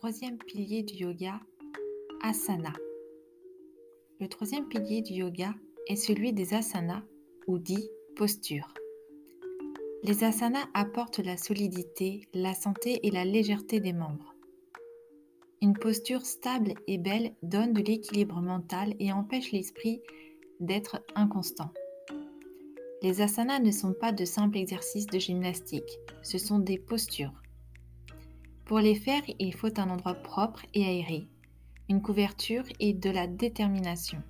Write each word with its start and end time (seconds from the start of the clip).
troisième 0.00 0.38
pilier 0.38 0.82
du 0.82 0.94
yoga, 0.94 1.38
asana. 2.22 2.72
Le 4.18 4.28
troisième 4.28 4.66
pilier 4.66 5.02
du 5.02 5.12
yoga 5.12 5.52
est 5.88 5.96
celui 5.96 6.32
des 6.32 6.54
asanas 6.54 7.02
ou 7.46 7.58
dit 7.58 7.90
posture. 8.16 8.72
Les 10.02 10.24
asanas 10.24 10.64
apportent 10.72 11.18
la 11.18 11.36
solidité, 11.36 12.26
la 12.32 12.54
santé 12.54 13.06
et 13.06 13.10
la 13.10 13.26
légèreté 13.26 13.78
des 13.78 13.92
membres. 13.92 14.34
Une 15.60 15.74
posture 15.74 16.24
stable 16.24 16.72
et 16.86 16.96
belle 16.96 17.34
donne 17.42 17.74
de 17.74 17.82
l'équilibre 17.82 18.40
mental 18.40 18.94
et 19.00 19.12
empêche 19.12 19.52
l'esprit 19.52 20.00
d'être 20.60 21.04
inconstant. 21.14 21.74
Les 23.02 23.20
asanas 23.20 23.58
ne 23.58 23.70
sont 23.70 23.92
pas 23.92 24.12
de 24.12 24.24
simples 24.24 24.56
exercices 24.56 25.08
de 25.08 25.18
gymnastique, 25.18 25.98
ce 26.22 26.38
sont 26.38 26.58
des 26.58 26.78
postures. 26.78 27.34
Pour 28.70 28.78
les 28.78 28.94
faire, 28.94 29.22
il 29.40 29.52
faut 29.52 29.80
un 29.80 29.90
endroit 29.90 30.14
propre 30.14 30.64
et 30.74 30.84
aéré, 30.84 31.26
une 31.88 32.00
couverture 32.00 32.62
et 32.78 32.92
de 32.92 33.10
la 33.10 33.26
détermination. 33.26 34.22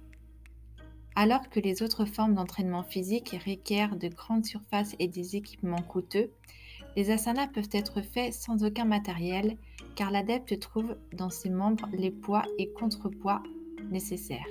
Alors 1.14 1.50
que 1.50 1.60
les 1.60 1.82
autres 1.82 2.06
formes 2.06 2.36
d'entraînement 2.36 2.82
physique 2.82 3.36
requièrent 3.46 3.96
de 3.96 4.08
grandes 4.08 4.46
surfaces 4.46 4.96
et 4.98 5.08
des 5.08 5.36
équipements 5.36 5.82
coûteux, 5.82 6.30
les 6.96 7.10
asanas 7.10 7.48
peuvent 7.48 7.68
être 7.70 8.00
faits 8.00 8.32
sans 8.32 8.64
aucun 8.64 8.86
matériel 8.86 9.58
car 9.94 10.10
l'adepte 10.10 10.58
trouve 10.58 10.96
dans 11.12 11.28
ses 11.28 11.50
membres 11.50 11.90
les 11.92 12.10
poids 12.10 12.44
et 12.56 12.70
contrepoids 12.72 13.42
nécessaires. 13.90 14.48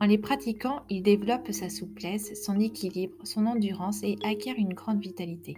En 0.00 0.06
les 0.06 0.18
pratiquant, 0.18 0.82
il 0.90 1.04
développe 1.04 1.52
sa 1.52 1.70
souplesse, 1.70 2.34
son 2.42 2.58
équilibre, 2.58 3.14
son 3.22 3.46
endurance 3.46 4.02
et 4.02 4.16
acquiert 4.24 4.56
une 4.58 4.74
grande 4.74 5.00
vitalité. 5.00 5.56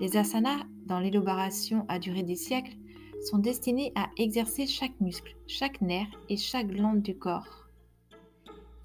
Les 0.00 0.18
asanas, 0.18 0.64
dans 0.88 0.98
l'élaboration 0.98 1.84
à 1.88 1.98
durée 1.98 2.22
des 2.22 2.34
siècles, 2.34 2.76
sont 3.22 3.38
destinés 3.38 3.92
à 3.94 4.08
exercer 4.16 4.66
chaque 4.66 5.00
muscle, 5.00 5.36
chaque 5.46 5.80
nerf 5.80 6.08
et 6.28 6.36
chaque 6.36 6.68
glande 6.68 7.02
du 7.02 7.16
corps. 7.16 7.66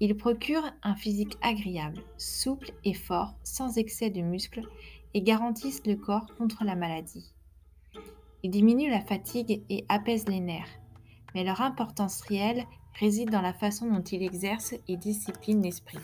Ils 0.00 0.16
procurent 0.16 0.72
un 0.82 0.94
physique 0.94 1.36
agréable, 1.40 2.02
souple 2.18 2.72
et 2.84 2.94
fort, 2.94 3.34
sans 3.42 3.78
excès 3.78 4.10
de 4.10 4.20
muscles, 4.20 4.68
et 5.14 5.22
garantissent 5.22 5.86
le 5.86 5.94
corps 5.94 6.26
contre 6.36 6.64
la 6.64 6.74
maladie. 6.74 7.32
Ils 8.42 8.50
diminuent 8.50 8.90
la 8.90 9.00
fatigue 9.00 9.62
et 9.70 9.84
apaisent 9.88 10.28
les 10.28 10.40
nerfs, 10.40 10.80
mais 11.34 11.44
leur 11.44 11.60
importance 11.60 12.20
réelle 12.22 12.66
réside 12.98 13.30
dans 13.30 13.40
la 13.40 13.54
façon 13.54 13.90
dont 13.90 14.02
ils 14.02 14.22
exercent 14.22 14.74
et 14.88 14.96
disciplinent 14.96 15.62
l'esprit. 15.62 15.98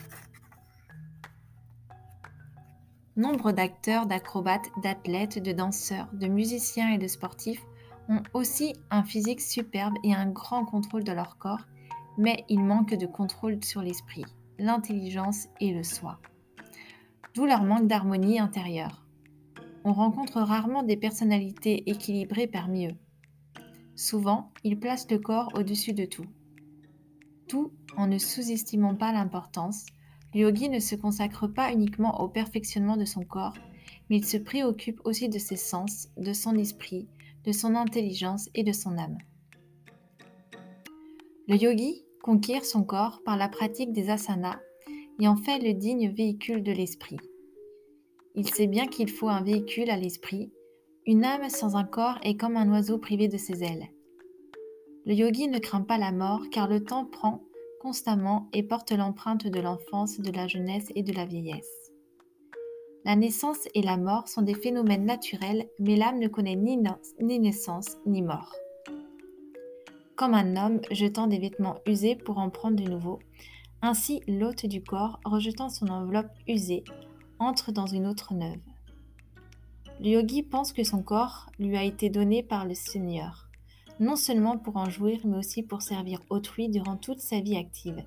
Nombre 3.21 3.51
d'acteurs, 3.51 4.07
d'acrobates, 4.07 4.71
d'athlètes, 4.81 5.37
de 5.37 5.51
danseurs, 5.51 6.09
de 6.11 6.25
musiciens 6.25 6.91
et 6.91 6.97
de 6.97 7.05
sportifs 7.05 7.63
ont 8.09 8.23
aussi 8.33 8.73
un 8.89 9.03
physique 9.03 9.41
superbe 9.41 9.93
et 10.03 10.15
un 10.15 10.25
grand 10.25 10.65
contrôle 10.65 11.03
de 11.03 11.11
leur 11.11 11.37
corps, 11.37 11.67
mais 12.17 12.43
ils 12.49 12.63
manquent 12.63 12.95
de 12.95 13.05
contrôle 13.05 13.63
sur 13.63 13.83
l'esprit, 13.83 14.25
l'intelligence 14.57 15.49
et 15.59 15.71
le 15.71 15.83
soi. 15.83 16.19
D'où 17.35 17.45
leur 17.45 17.61
manque 17.61 17.85
d'harmonie 17.85 18.39
intérieure. 18.39 19.05
On 19.83 19.93
rencontre 19.93 20.41
rarement 20.41 20.81
des 20.81 20.97
personnalités 20.97 21.87
équilibrées 21.91 22.47
parmi 22.47 22.87
eux. 22.87 22.97
Souvent, 23.95 24.51
ils 24.63 24.79
placent 24.79 25.11
le 25.11 25.19
corps 25.19 25.51
au-dessus 25.53 25.93
de 25.93 26.05
tout. 26.05 26.25
Tout 27.47 27.71
en 27.97 28.07
ne 28.07 28.17
sous-estimant 28.17 28.95
pas 28.95 29.11
l'importance, 29.11 29.85
le 30.33 30.41
yogi 30.41 30.69
ne 30.69 30.79
se 30.79 30.95
consacre 30.95 31.47
pas 31.47 31.71
uniquement 31.71 32.21
au 32.21 32.29
perfectionnement 32.29 32.97
de 32.97 33.05
son 33.05 33.23
corps, 33.23 33.55
mais 34.09 34.17
il 34.17 34.25
se 34.25 34.37
préoccupe 34.37 35.01
aussi 35.03 35.29
de 35.29 35.39
ses 35.39 35.57
sens, 35.57 36.09
de 36.17 36.33
son 36.33 36.55
esprit, 36.55 37.07
de 37.45 37.51
son 37.51 37.75
intelligence 37.75 38.49
et 38.53 38.63
de 38.63 38.71
son 38.71 38.97
âme. 38.97 39.17
Le 41.47 41.55
yogi 41.55 42.05
conquiert 42.21 42.63
son 42.63 42.83
corps 42.83 43.21
par 43.25 43.35
la 43.35 43.49
pratique 43.49 43.91
des 43.91 44.09
asanas 44.09 44.59
et 45.19 45.27
en 45.27 45.35
fait 45.35 45.59
le 45.59 45.73
digne 45.73 46.09
véhicule 46.09 46.63
de 46.63 46.71
l'esprit. 46.71 47.17
Il 48.35 48.47
sait 48.47 48.67
bien 48.67 48.87
qu'il 48.87 49.09
faut 49.09 49.27
un 49.27 49.43
véhicule 49.43 49.89
à 49.89 49.97
l'esprit. 49.97 50.51
Une 51.05 51.25
âme 51.25 51.49
sans 51.49 51.75
un 51.75 51.83
corps 51.83 52.19
est 52.23 52.37
comme 52.37 52.55
un 52.55 52.71
oiseau 52.71 52.97
privé 52.97 53.27
de 53.27 53.37
ses 53.37 53.63
ailes. 53.63 53.89
Le 55.05 55.13
yogi 55.13 55.47
ne 55.47 55.59
craint 55.59 55.81
pas 55.81 55.97
la 55.97 56.11
mort 56.11 56.43
car 56.51 56.67
le 56.67 56.83
temps 56.83 57.05
prend 57.05 57.43
constamment 57.81 58.47
et 58.53 58.61
porte 58.61 58.91
l'empreinte 58.91 59.47
de 59.47 59.59
l'enfance, 59.59 60.19
de 60.19 60.31
la 60.31 60.47
jeunesse 60.47 60.91
et 60.93 61.01
de 61.01 61.13
la 61.13 61.25
vieillesse. 61.25 61.91
La 63.05 63.15
naissance 63.15 63.67
et 63.73 63.81
la 63.81 63.97
mort 63.97 64.27
sont 64.27 64.43
des 64.43 64.53
phénomènes 64.53 65.05
naturels, 65.05 65.67
mais 65.79 65.95
l'âme 65.95 66.19
ne 66.19 66.27
connaît 66.27 66.55
ni, 66.55 66.77
naissance 67.19 67.97
ni 68.05 68.21
mort. 68.21 68.53
Comme 70.15 70.35
un 70.35 70.55
homme 70.63 70.81
jetant 70.91 71.25
des 71.25 71.39
vêtements 71.39 71.79
usés 71.87 72.15
pour 72.15 72.37
en 72.37 72.51
prendre 72.51 72.75
de 72.75 72.87
nouveaux, 72.87 73.17
ainsi 73.81 74.21
l'hôte 74.27 74.67
du 74.67 74.83
corps, 74.83 75.19
rejetant 75.25 75.69
son 75.69 75.87
enveloppe 75.87 76.29
usée, 76.47 76.83
entre 77.39 77.71
dans 77.71 77.87
une 77.87 78.05
autre 78.05 78.35
neuve. 78.35 78.61
Le 79.99 80.09
yogi 80.09 80.43
pense 80.43 80.71
que 80.71 80.83
son 80.83 81.01
corps 81.01 81.47
lui 81.57 81.75
a 81.75 81.83
été 81.83 82.11
donné 82.11 82.43
par 82.43 82.67
le 82.67 82.75
Seigneur 82.75 83.50
non 84.01 84.15
seulement 84.15 84.57
pour 84.57 84.77
en 84.77 84.89
jouir, 84.89 85.19
mais 85.25 85.37
aussi 85.37 85.61
pour 85.61 85.83
servir 85.83 86.19
autrui 86.31 86.69
durant 86.69 86.97
toute 86.97 87.19
sa 87.19 87.39
vie 87.39 87.55
active. 87.55 88.03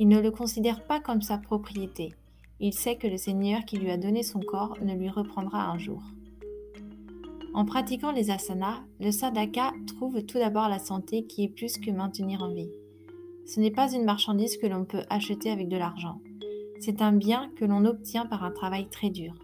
Il 0.00 0.08
ne 0.08 0.20
le 0.20 0.32
considère 0.32 0.84
pas 0.84 0.98
comme 0.98 1.22
sa 1.22 1.38
propriété. 1.38 2.12
Il 2.58 2.74
sait 2.74 2.96
que 2.96 3.06
le 3.06 3.16
Seigneur 3.16 3.64
qui 3.64 3.76
lui 3.76 3.90
a 3.90 3.96
donné 3.96 4.24
son 4.24 4.40
corps 4.40 4.76
ne 4.82 4.94
lui 4.94 5.08
reprendra 5.08 5.70
un 5.70 5.78
jour. 5.78 6.02
En 7.54 7.64
pratiquant 7.64 8.10
les 8.10 8.32
asanas, 8.32 8.80
le 8.98 9.12
sadhaka 9.12 9.72
trouve 9.86 10.22
tout 10.24 10.38
d'abord 10.38 10.68
la 10.68 10.80
santé 10.80 11.24
qui 11.24 11.44
est 11.44 11.48
plus 11.48 11.78
que 11.78 11.92
maintenir 11.92 12.42
en 12.42 12.52
vie. 12.52 12.70
Ce 13.46 13.60
n'est 13.60 13.70
pas 13.70 13.92
une 13.92 14.04
marchandise 14.04 14.56
que 14.56 14.66
l'on 14.66 14.84
peut 14.84 15.04
acheter 15.08 15.52
avec 15.52 15.68
de 15.68 15.76
l'argent. 15.76 16.20
C'est 16.80 17.00
un 17.00 17.12
bien 17.12 17.48
que 17.56 17.64
l'on 17.64 17.84
obtient 17.84 18.26
par 18.26 18.42
un 18.42 18.50
travail 18.50 18.88
très 18.88 19.10
dur. 19.10 19.34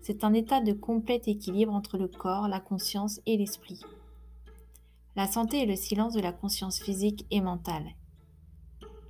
C'est 0.00 0.24
un 0.24 0.32
état 0.32 0.62
de 0.62 0.72
complet 0.72 1.20
équilibre 1.26 1.74
entre 1.74 1.98
le 1.98 2.08
corps, 2.08 2.48
la 2.48 2.60
conscience 2.60 3.20
et 3.26 3.36
l'esprit. 3.36 3.80
La 5.16 5.26
santé 5.26 5.62
est 5.62 5.66
le 5.66 5.76
silence 5.76 6.12
de 6.12 6.20
la 6.20 6.32
conscience 6.32 6.78
physique 6.78 7.24
et 7.30 7.40
mentale. 7.40 7.94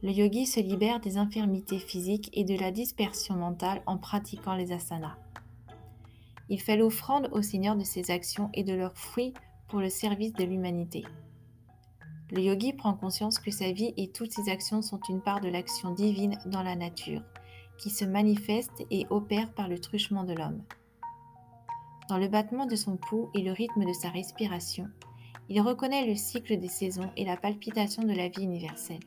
Le 0.05 0.13
yogi 0.13 0.47
se 0.47 0.61
libère 0.61 1.01
des 1.01 1.19
infirmités 1.19 1.81
physiques 1.81 2.31
et 2.33 2.45
de 2.45 2.57
la 2.57 2.71
dispersion 2.71 3.35
mentale 3.35 3.83
en 3.87 3.99
pratiquant 3.99 4.55
les 4.55 4.71
asanas. 4.71 5.17
Il 6.49 6.61
fait 6.61 6.77
l'offrande 6.77 7.29
au 7.33 7.43
Seigneur 7.43 7.75
de 7.75 7.83
ses 7.83 8.13
actions 8.13 8.51
et 8.55 8.63
de 8.63 8.73
leurs 8.73 8.97
fruits 8.97 9.35
pour 9.67 9.81
le 9.81 9.89
service 9.89 10.33
de 10.35 10.45
l'humanité. 10.45 11.05
Le 12.31 12.41
yogi 12.41 12.73
prend 12.73 12.95
conscience 12.95 13.41
que 13.41 13.51
sa 13.51 13.73
vie 13.73 13.93
et 13.97 14.13
toutes 14.13 14.33
ses 14.33 14.49
actions 14.49 14.83
sont 14.83 15.01
une 15.09 15.23
part 15.23 15.41
de 15.41 15.49
l'action 15.49 15.91
divine 15.91 16.39
dans 16.47 16.63
la 16.63 16.77
nature, 16.77 17.23
qui 17.79 17.91
se 17.91 18.05
manifeste 18.05 18.87
et 18.93 19.07
opère 19.11 19.53
par 19.55 19.67
le 19.67 19.81
truchement 19.81 20.23
de 20.23 20.35
l'homme. 20.35 20.63
Dans 22.09 22.19
le 22.19 22.29
battement 22.29 22.67
de 22.67 22.77
son 22.77 22.97
pouls 22.97 23.29
et 23.35 23.43
le 23.43 23.51
rythme 23.51 23.85
de 23.85 23.93
sa 23.93 24.11
respiration, 24.11 24.89
il 25.49 25.61
reconnaît 25.61 26.07
le 26.07 26.17
cycle 26.17 26.59
des 26.59 26.69
saisons 26.69 27.11
et 27.17 27.25
la 27.25 27.37
palpitation 27.37 28.03
de 28.03 28.13
la 28.13 28.29
vie 28.29 28.43
universelle. 28.43 29.01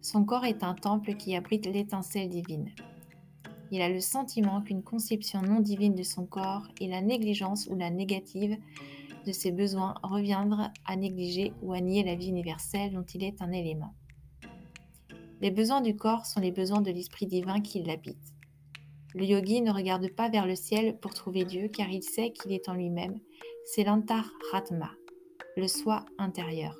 Son 0.00 0.24
corps 0.24 0.44
est 0.44 0.64
un 0.64 0.74
temple 0.74 1.14
qui 1.14 1.36
abrite 1.36 1.66
l'étincelle 1.66 2.28
divine. 2.28 2.70
Il 3.70 3.80
a 3.80 3.88
le 3.88 4.00
sentiment 4.00 4.60
qu'une 4.60 4.82
conception 4.82 5.40
non 5.40 5.60
divine 5.60 5.94
de 5.94 6.02
son 6.02 6.26
corps 6.26 6.66
et 6.80 6.88
la 6.88 7.00
négligence 7.00 7.68
ou 7.70 7.76
la 7.76 7.90
négative 7.90 8.58
de 9.24 9.32
ses 9.32 9.52
besoins 9.52 9.94
reviendront 10.02 10.68
à 10.84 10.96
négliger 10.96 11.52
ou 11.62 11.72
à 11.72 11.80
nier 11.80 12.02
la 12.02 12.16
vie 12.16 12.28
universelle 12.28 12.92
dont 12.92 13.04
il 13.14 13.22
est 13.22 13.40
un 13.40 13.52
élément. 13.52 13.94
Les 15.40 15.50
besoins 15.50 15.80
du 15.80 15.96
corps 15.96 16.26
sont 16.26 16.40
les 16.40 16.52
besoins 16.52 16.82
de 16.82 16.90
l'esprit 16.90 17.26
divin 17.26 17.60
qui 17.60 17.82
l'habite. 17.82 18.34
Le 19.14 19.24
yogi 19.24 19.60
ne 19.60 19.72
regarde 19.72 20.08
pas 20.10 20.28
vers 20.28 20.46
le 20.46 20.56
ciel 20.56 20.98
pour 20.98 21.14
trouver 21.14 21.44
Dieu 21.44 21.68
car 21.68 21.88
il 21.90 22.02
sait 22.02 22.32
qu'il 22.32 22.52
est 22.52 22.68
en 22.68 22.74
lui-même. 22.74 23.18
C'est 23.64 23.84
l'antaratma, 23.84 24.90
le 25.56 25.68
soi 25.68 26.04
intérieur. 26.18 26.78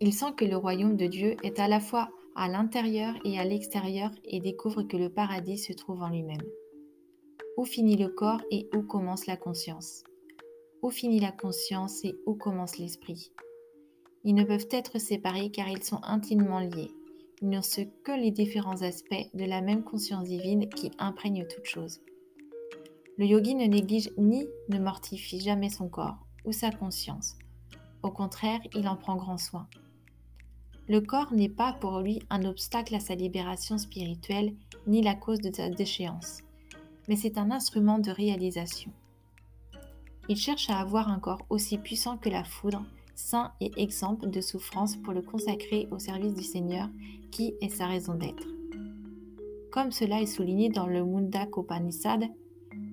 Il 0.00 0.12
sent 0.12 0.32
que 0.36 0.44
le 0.44 0.56
royaume 0.56 0.96
de 0.96 1.06
Dieu 1.06 1.36
est 1.42 1.60
à 1.60 1.68
la 1.68 1.78
fois 1.78 2.10
à 2.34 2.48
l'intérieur 2.48 3.14
et 3.24 3.38
à 3.38 3.44
l'extérieur 3.44 4.10
et 4.24 4.40
découvre 4.40 4.82
que 4.82 4.96
le 4.96 5.10
paradis 5.10 5.58
se 5.58 5.72
trouve 5.72 6.02
en 6.02 6.08
lui-même. 6.08 6.42
Où 7.56 7.64
finit 7.64 7.96
le 7.96 8.08
corps 8.08 8.42
et 8.50 8.68
où 8.74 8.82
commence 8.82 9.26
la 9.26 9.36
conscience? 9.36 10.02
Où 10.82 10.90
finit 10.90 11.20
la 11.20 11.32
conscience 11.32 12.04
et 12.04 12.16
où 12.26 12.34
commence 12.34 12.78
l'esprit? 12.78 13.30
Ils 14.24 14.34
ne 14.34 14.44
peuvent 14.44 14.68
être 14.70 14.98
séparés 14.98 15.50
car 15.50 15.68
ils 15.68 15.84
sont 15.84 16.00
intimement 16.02 16.60
liés. 16.60 16.90
Ils 17.42 17.48
ne 17.48 17.60
sont 17.60 17.86
que 18.04 18.12
les 18.12 18.30
différents 18.30 18.82
aspects 18.82 19.28
de 19.34 19.44
la 19.44 19.60
même 19.60 19.84
conscience 19.84 20.24
divine 20.24 20.68
qui 20.68 20.90
imprègne 20.98 21.46
toute 21.46 21.66
chose. 21.66 22.00
Le 23.18 23.26
yogi 23.26 23.54
ne 23.54 23.66
néglige 23.66 24.10
ni 24.16 24.46
ne 24.68 24.78
mortifie 24.78 25.40
jamais 25.40 25.68
son 25.68 25.88
corps, 25.88 26.18
ou 26.44 26.52
sa 26.52 26.70
conscience. 26.70 27.36
Au 28.02 28.10
contraire, 28.10 28.60
il 28.74 28.88
en 28.88 28.96
prend 28.96 29.16
grand 29.16 29.38
soin. 29.38 29.68
Le 30.88 31.00
corps 31.00 31.32
n'est 31.32 31.48
pas 31.48 31.72
pour 31.74 32.00
lui 32.00 32.20
un 32.30 32.44
obstacle 32.44 32.94
à 32.94 33.00
sa 33.00 33.14
libération 33.14 33.78
spirituelle 33.78 34.54
ni 34.86 35.02
la 35.02 35.14
cause 35.14 35.40
de 35.40 35.54
sa 35.54 35.68
déchéance, 35.68 36.42
mais 37.08 37.16
c'est 37.16 37.38
un 37.38 37.50
instrument 37.50 37.98
de 37.98 38.10
réalisation. 38.10 38.90
Il 40.28 40.36
cherche 40.36 40.70
à 40.70 40.78
avoir 40.78 41.08
un 41.08 41.18
corps 41.18 41.44
aussi 41.50 41.78
puissant 41.78 42.16
que 42.16 42.28
la 42.28 42.44
foudre, 42.44 42.84
saint 43.14 43.52
et 43.60 43.70
exemple 43.76 44.30
de 44.30 44.40
souffrance 44.40 44.96
pour 44.96 45.12
le 45.12 45.22
consacrer 45.22 45.88
au 45.90 45.98
service 45.98 46.34
du 46.34 46.42
Seigneur, 46.42 46.88
qui 47.30 47.54
est 47.60 47.68
sa 47.68 47.86
raison 47.86 48.14
d'être. 48.14 48.46
Comme 49.70 49.92
cela 49.92 50.20
est 50.20 50.26
souligné 50.26 50.68
dans 50.68 50.86
le 50.86 51.04
Mundak 51.04 51.56
Upanishad, 51.56 52.24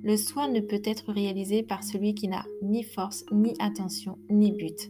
le 0.08 0.16
soin 0.16 0.48
ne 0.48 0.62
peut 0.62 0.82
être 0.86 1.12
réalisé 1.12 1.64
par 1.64 1.84
celui 1.84 2.16
qui 2.16 2.30
n'a 2.30 2.46
ni 2.62 2.82
force, 2.82 3.26
ni 3.30 3.54
attention, 3.60 4.18
ni 4.30 4.54
but. 4.54 4.90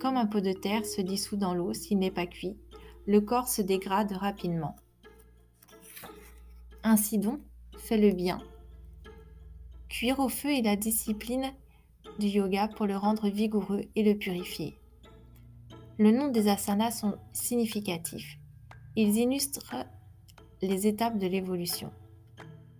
Comme 0.00 0.16
un 0.16 0.26
pot 0.26 0.40
de 0.40 0.52
terre 0.52 0.84
se 0.84 1.00
dissout 1.00 1.36
dans 1.36 1.54
l'eau 1.54 1.72
s'il 1.72 2.00
n'est 2.00 2.10
pas 2.10 2.26
cuit, 2.26 2.56
le 3.06 3.20
corps 3.20 3.46
se 3.46 3.62
dégrade 3.62 4.10
rapidement. 4.10 4.74
Ainsi 6.82 7.18
donc, 7.18 7.38
fais 7.78 7.96
le 7.96 8.10
bien. 8.10 8.40
Cuire 9.88 10.18
au 10.18 10.28
feu 10.28 10.50
est 10.50 10.62
la 10.62 10.74
discipline 10.74 11.52
du 12.18 12.26
yoga 12.26 12.66
pour 12.66 12.86
le 12.86 12.96
rendre 12.96 13.28
vigoureux 13.28 13.82
et 13.94 14.02
le 14.02 14.18
purifier. 14.18 14.76
Le 15.96 16.10
nom 16.10 16.26
des 16.26 16.48
asanas 16.48 16.90
sont 16.90 17.14
significatifs. 17.32 18.40
Ils 18.96 19.16
illustrent 19.16 19.86
les 20.60 20.88
étapes 20.88 21.18
de 21.18 21.28
l'évolution. 21.28 21.92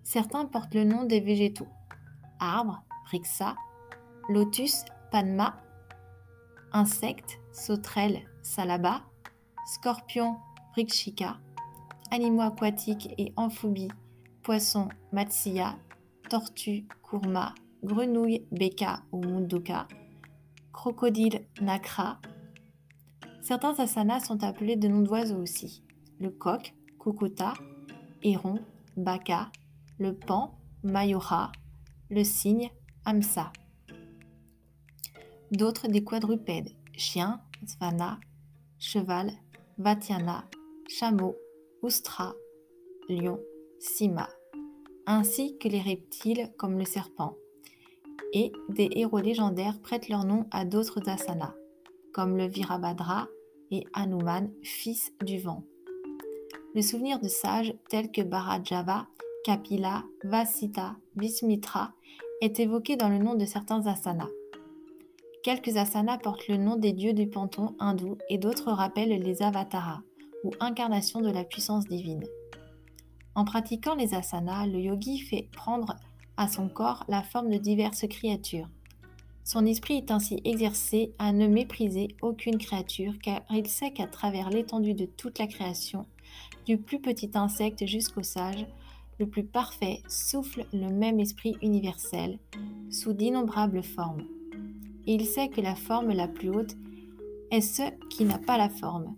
Certains 0.05 0.45
portent 0.45 0.75
le 0.75 0.85
nom 0.85 1.05
des 1.05 1.21
végétaux. 1.21 1.67
Arbre, 2.39 2.85
Rixa, 3.11 3.57
lotus, 4.29 4.85
Panma, 5.11 5.57
insectes, 6.73 7.41
sauterelles, 7.53 8.21
Salaba, 8.43 9.03
scorpions, 9.67 10.37
Rikshika, 10.75 11.39
animaux 12.11 12.43
aquatiques 12.43 13.15
et 13.17 13.33
amphibies, 13.37 13.89
poissons, 14.43 14.89
Matsiya, 15.13 15.77
tortues, 16.29 16.87
Kurma, 17.03 17.55
grenouilles, 17.83 18.47
Beka 18.53 19.03
ou 19.11 19.23
Munduka, 19.23 19.89
crocodile, 20.73 21.47
Nakra. 21.63 22.21
Certains 23.41 23.79
asanas 23.79 24.21
sont 24.21 24.45
appelés 24.45 24.77
de 24.77 24.89
noms 24.89 25.03
d'oiseaux 25.03 25.41
aussi. 25.41 25.83
Le 26.21 26.31
coq, 26.31 26.75
Kukuta, 26.99 27.55
héron, 28.23 28.59
Baka, 28.97 29.51
le 29.99 30.15
pan, 30.15 30.59
Mayura, 30.83 31.53
le 32.11 32.25
cygne, 32.25 32.71
Amsa. 33.05 33.53
D'autres 35.53 35.89
des 35.89 36.03
quadrupèdes, 36.03 36.71
chien, 36.97 37.41
Svana, 37.67 38.19
cheval, 38.79 39.33
Vatiana, 39.79 40.45
chameau, 40.89 41.37
Oustra, 41.83 42.35
lion, 43.09 43.39
Sima, 43.79 44.29
ainsi 45.07 45.57
que 45.59 45.69
les 45.69 45.81
reptiles 45.81 46.53
comme 46.57 46.79
le 46.79 46.85
serpent. 46.85 47.37
Et 48.33 48.53
des 48.69 48.89
héros 48.93 49.21
légendaires 49.21 49.81
prêtent 49.81 50.09
leur 50.09 50.25
nom 50.25 50.47
à 50.51 50.65
d'autres 50.65 51.09
asanas, 51.09 51.55
comme 52.13 52.37
le 52.37 52.47
Virabhadra 52.47 53.29
et 53.71 53.85
Hanuman, 53.93 54.51
fils 54.63 55.13
du 55.25 55.39
vent. 55.39 55.65
Le 56.75 56.83
souvenir 56.83 57.21
de 57.21 57.29
sages 57.29 57.75
tels 57.89 58.11
que 58.11 58.23
Bharajava, 58.23 59.07
Kapila, 59.45 60.05
Vasita, 60.25 60.97
Vismitra 61.17 61.93
est 62.41 62.59
évoqué 62.61 62.97
dans 62.97 63.11
le 63.11 63.19
nom 63.19 63.35
de 63.35 63.45
certains 63.45 63.87
asanas. 63.87 64.31
Quelques 65.43 65.77
asanas 65.77 66.17
portent 66.17 66.49
le 66.49 66.57
nom 66.57 66.77
des 66.77 66.95
dieux 66.95 67.13
du 67.13 67.27
panthéon 67.27 67.77
hindou 67.79 68.17
et 68.31 68.39
d'autres 68.39 68.73
rappellent 68.73 69.21
les 69.21 69.43
avatars, 69.43 70.01
ou 70.45 70.53
incarnations 70.61 71.21
de 71.21 71.31
la 71.31 71.45
puissance 71.45 71.85
divine. 71.85 72.25
En 73.35 73.45
pratiquant 73.45 73.95
les 73.95 74.15
asanas, 74.15 74.67
le 74.67 74.79
yogi 74.79 75.19
fait 75.19 75.47
prendre 75.53 75.95
à 76.39 76.49
son 76.49 76.71
corps 76.71 77.05
la 77.09 77.23
forme 77.23 77.51
de 77.51 77.59
diverses 77.59 78.07
créatures. 78.09 78.71
Son 79.45 79.67
esprit 79.67 79.99
est 79.99 80.11
ainsi 80.11 80.41
exercé 80.47 81.13
à 81.19 81.33
ne 81.33 81.47
mépriser 81.47 82.09
aucune 82.23 82.57
créature 82.57 83.13
car 83.23 83.43
il 83.51 83.69
sait 83.69 83.93
qu'à 83.93 84.07
travers 84.07 84.49
l'étendue 84.49 84.95
de 84.95 85.05
toute 85.05 85.39
la 85.39 85.47
création, 85.47 86.07
du 86.65 86.79
plus 86.79 86.99
petit 86.99 87.31
insecte 87.35 87.85
jusqu'au 87.85 88.23
sage, 88.23 88.67
le 89.19 89.27
plus 89.27 89.45
parfait 89.45 90.03
souffle 90.09 90.67
le 90.73 90.89
même 90.89 91.21
esprit 91.21 91.57
universel, 91.63 92.39
sous 92.91 93.13
d'innombrables 93.13 93.83
formes. 93.83 94.25
Il 95.07 95.27
sait 95.27 95.49
que 95.49 95.61
la 95.61 95.75
forme 95.75 96.13
la 96.13 96.29
plus 96.29 96.51
haute 96.51 96.77
est 97.51 97.61
ce 97.61 97.83
qui 98.09 98.25
n'a 98.25 98.39
pas 98.39 98.59
la 98.59 98.69
forme. 98.69 99.15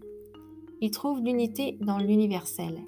Il 0.80 0.90
trouve 0.90 1.20
l'unité 1.20 1.78
dans 1.80 1.98
l'universel. 1.98 2.80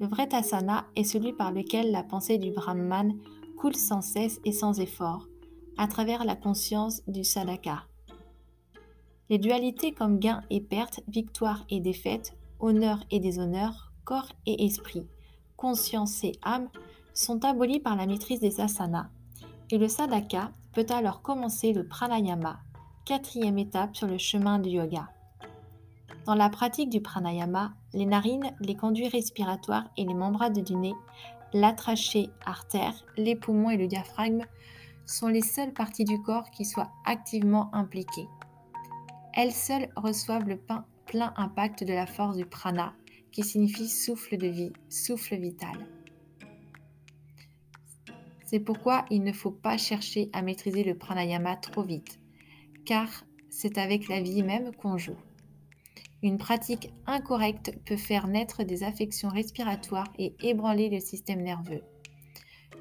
Le 0.00 0.06
vrai 0.06 0.28
tasana 0.28 0.86
est 0.94 1.04
celui 1.04 1.32
par 1.32 1.52
lequel 1.52 1.90
la 1.90 2.02
pensée 2.02 2.38
du 2.38 2.50
Brahman 2.50 3.14
coule 3.56 3.74
sans 3.74 4.02
cesse 4.02 4.40
et 4.44 4.52
sans 4.52 4.78
effort, 4.78 5.26
à 5.76 5.88
travers 5.88 6.24
la 6.24 6.36
conscience 6.36 7.02
du 7.08 7.24
sadaka. 7.24 7.84
Les 9.30 9.38
dualités 9.38 9.92
comme 9.92 10.18
gain 10.18 10.42
et 10.50 10.60
perte, 10.60 11.00
victoire 11.08 11.64
et 11.68 11.80
défaite, 11.80 12.36
honneur 12.60 13.04
et 13.10 13.20
déshonneur, 13.20 13.92
corps 14.04 14.32
et 14.46 14.64
esprit, 14.64 15.06
conscience 15.58 16.24
et 16.24 16.32
âme 16.42 16.68
sont 17.12 17.44
abolies 17.44 17.80
par 17.80 17.96
la 17.96 18.06
maîtrise 18.06 18.40
des 18.40 18.60
asanas, 18.60 19.08
et 19.70 19.76
le 19.76 19.88
sadaka 19.88 20.52
peut 20.72 20.86
alors 20.88 21.20
commencer 21.20 21.72
le 21.72 21.86
pranayama, 21.86 22.60
quatrième 23.04 23.58
étape 23.58 23.96
sur 23.96 24.06
le 24.06 24.16
chemin 24.16 24.60
du 24.60 24.70
yoga. 24.70 25.10
Dans 26.24 26.36
la 26.36 26.48
pratique 26.48 26.90
du 26.90 27.00
pranayama, 27.00 27.72
les 27.92 28.06
narines, 28.06 28.54
les 28.60 28.76
conduits 28.76 29.08
respiratoires 29.08 29.90
et 29.96 30.04
les 30.04 30.14
membranes 30.14 30.62
du 30.62 30.76
nez, 30.76 30.94
la 31.52 31.72
trachée, 31.72 32.30
artère, 32.46 32.94
les 33.16 33.34
poumons 33.34 33.70
et 33.70 33.76
le 33.76 33.88
diaphragme 33.88 34.44
sont 35.06 35.28
les 35.28 35.42
seules 35.42 35.72
parties 35.72 36.04
du 36.04 36.22
corps 36.22 36.50
qui 36.50 36.64
soient 36.64 36.92
activement 37.04 37.74
impliquées. 37.74 38.28
Elles 39.34 39.52
seules 39.52 39.88
reçoivent 39.96 40.48
le 40.48 40.60
plein 41.06 41.32
impact 41.36 41.82
de 41.82 41.94
la 41.94 42.06
force 42.06 42.36
du 42.36 42.44
prana, 42.44 42.92
qui 43.32 43.42
signifie 43.42 43.88
souffle 43.88 44.36
de 44.36 44.48
vie, 44.48 44.72
souffle 44.88 45.36
vital. 45.36 45.86
C'est 48.44 48.60
pourquoi 48.60 49.04
il 49.10 49.22
ne 49.24 49.32
faut 49.32 49.50
pas 49.50 49.76
chercher 49.76 50.30
à 50.32 50.42
maîtriser 50.42 50.82
le 50.82 50.96
pranayama 50.96 51.56
trop 51.56 51.82
vite, 51.82 52.18
car 52.86 53.24
c'est 53.50 53.76
avec 53.76 54.08
la 54.08 54.22
vie 54.22 54.42
même 54.42 54.74
qu'on 54.74 54.96
joue. 54.96 55.18
Une 56.22 56.38
pratique 56.38 56.90
incorrecte 57.06 57.72
peut 57.84 57.96
faire 57.96 58.26
naître 58.26 58.64
des 58.64 58.82
affections 58.82 59.28
respiratoires 59.28 60.12
et 60.18 60.34
ébranler 60.40 60.88
le 60.88 60.98
système 60.98 61.42
nerveux. 61.42 61.82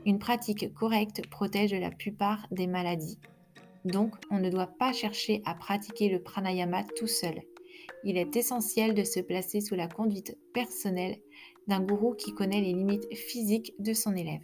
Une 0.05 0.19
pratique 0.19 0.73
correcte 0.73 1.27
protège 1.29 1.73
la 1.73 1.91
plupart 1.91 2.47
des 2.49 2.65
maladies. 2.65 3.19
Donc, 3.85 4.15
on 4.31 4.39
ne 4.39 4.49
doit 4.49 4.71
pas 4.79 4.93
chercher 4.93 5.41
à 5.45 5.53
pratiquer 5.53 6.09
le 6.09 6.21
pranayama 6.21 6.83
tout 6.97 7.07
seul. 7.07 7.41
Il 8.03 8.17
est 8.17 8.35
essentiel 8.35 8.93
de 8.93 9.03
se 9.03 9.19
placer 9.19 9.61
sous 9.61 9.75
la 9.75 9.87
conduite 9.87 10.37
personnelle 10.53 11.17
d'un 11.67 11.81
gourou 11.81 12.13
qui 12.13 12.33
connaît 12.33 12.61
les 12.61 12.73
limites 12.73 13.13
physiques 13.13 13.73
de 13.79 13.93
son 13.93 14.15
élève. 14.15 14.41